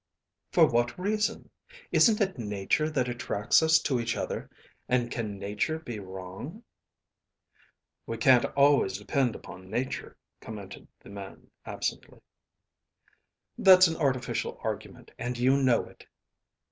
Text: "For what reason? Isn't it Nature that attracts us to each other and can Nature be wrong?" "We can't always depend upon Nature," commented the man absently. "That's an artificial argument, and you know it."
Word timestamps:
"For 0.51 0.65
what 0.65 0.97
reason? 0.97 1.51
Isn't 1.91 2.19
it 2.21 2.39
Nature 2.39 2.89
that 2.89 3.07
attracts 3.07 3.61
us 3.61 3.77
to 3.83 3.99
each 3.99 4.17
other 4.17 4.49
and 4.89 5.11
can 5.11 5.37
Nature 5.37 5.77
be 5.77 5.99
wrong?" 5.99 6.63
"We 8.07 8.17
can't 8.17 8.45
always 8.57 8.97
depend 8.97 9.35
upon 9.35 9.69
Nature," 9.69 10.17
commented 10.39 10.87
the 11.01 11.09
man 11.11 11.51
absently. 11.67 12.19
"That's 13.59 13.85
an 13.85 13.95
artificial 13.97 14.57
argument, 14.63 15.11
and 15.19 15.37
you 15.37 15.55
know 15.61 15.85
it." 15.85 16.07